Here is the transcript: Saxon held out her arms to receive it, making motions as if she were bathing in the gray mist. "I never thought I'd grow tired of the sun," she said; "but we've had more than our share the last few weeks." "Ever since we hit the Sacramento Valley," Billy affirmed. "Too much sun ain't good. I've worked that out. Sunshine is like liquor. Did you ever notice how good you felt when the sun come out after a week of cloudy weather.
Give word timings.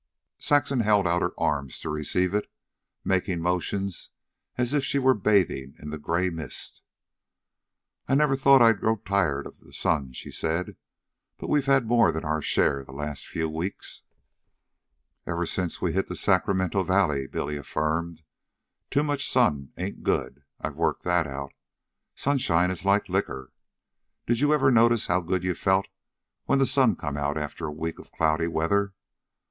Saxon 0.39 0.79
held 0.79 1.05
out 1.07 1.21
her 1.21 1.39
arms 1.39 1.79
to 1.81 1.87
receive 1.91 2.33
it, 2.33 2.51
making 3.03 3.39
motions 3.39 4.09
as 4.57 4.73
if 4.73 4.83
she 4.83 4.97
were 4.97 5.13
bathing 5.13 5.75
in 5.77 5.91
the 5.91 5.99
gray 5.99 6.31
mist. 6.31 6.81
"I 8.07 8.15
never 8.15 8.35
thought 8.35 8.63
I'd 8.63 8.79
grow 8.79 8.95
tired 8.95 9.45
of 9.45 9.59
the 9.59 9.71
sun," 9.71 10.13
she 10.13 10.31
said; 10.31 10.75
"but 11.37 11.49
we've 11.51 11.67
had 11.67 11.85
more 11.85 12.11
than 12.11 12.25
our 12.25 12.41
share 12.41 12.83
the 12.83 12.91
last 12.91 13.27
few 13.27 13.47
weeks." 13.47 14.01
"Ever 15.27 15.45
since 15.45 15.83
we 15.83 15.93
hit 15.93 16.07
the 16.07 16.15
Sacramento 16.15 16.81
Valley," 16.81 17.27
Billy 17.27 17.55
affirmed. 17.57 18.23
"Too 18.89 19.03
much 19.03 19.29
sun 19.29 19.71
ain't 19.77 20.01
good. 20.01 20.41
I've 20.59 20.77
worked 20.77 21.03
that 21.03 21.27
out. 21.27 21.53
Sunshine 22.15 22.71
is 22.71 22.83
like 22.85 23.07
liquor. 23.07 23.51
Did 24.25 24.39
you 24.39 24.51
ever 24.51 24.71
notice 24.71 25.05
how 25.05 25.21
good 25.21 25.43
you 25.43 25.53
felt 25.53 25.89
when 26.45 26.57
the 26.57 26.65
sun 26.65 26.95
come 26.95 27.17
out 27.17 27.37
after 27.37 27.67
a 27.67 27.71
week 27.71 27.99
of 27.99 28.11
cloudy 28.11 28.47
weather. 28.47 28.95